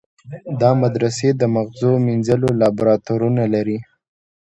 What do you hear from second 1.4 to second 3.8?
د مغزو مینځلو لابراتوارونه لري.